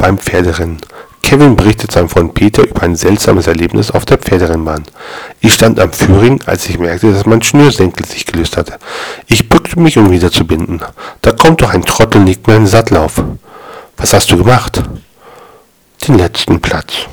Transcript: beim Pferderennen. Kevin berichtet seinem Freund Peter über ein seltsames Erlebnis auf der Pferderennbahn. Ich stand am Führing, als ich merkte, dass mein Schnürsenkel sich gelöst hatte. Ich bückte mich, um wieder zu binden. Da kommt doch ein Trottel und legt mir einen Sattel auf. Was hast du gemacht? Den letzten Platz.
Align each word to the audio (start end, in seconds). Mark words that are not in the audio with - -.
beim 0.00 0.18
Pferderennen. 0.18 0.78
Kevin 1.22 1.54
berichtet 1.54 1.92
seinem 1.92 2.08
Freund 2.08 2.34
Peter 2.34 2.66
über 2.66 2.82
ein 2.82 2.96
seltsames 2.96 3.46
Erlebnis 3.46 3.90
auf 3.90 4.04
der 4.04 4.18
Pferderennbahn. 4.18 4.84
Ich 5.40 5.54
stand 5.54 5.78
am 5.78 5.92
Führing, 5.92 6.40
als 6.46 6.68
ich 6.68 6.78
merkte, 6.78 7.12
dass 7.12 7.26
mein 7.26 7.42
Schnürsenkel 7.42 8.04
sich 8.04 8.26
gelöst 8.26 8.56
hatte. 8.56 8.78
Ich 9.28 9.48
bückte 9.48 9.78
mich, 9.78 9.96
um 9.98 10.10
wieder 10.10 10.32
zu 10.32 10.44
binden. 10.44 10.80
Da 11.20 11.32
kommt 11.32 11.62
doch 11.62 11.72
ein 11.72 11.84
Trottel 11.84 12.22
und 12.22 12.26
legt 12.26 12.48
mir 12.48 12.54
einen 12.54 12.66
Sattel 12.66 12.96
auf. 12.96 13.22
Was 13.96 14.12
hast 14.12 14.32
du 14.32 14.38
gemacht? 14.38 14.82
Den 16.08 16.16
letzten 16.16 16.60
Platz. 16.60 17.06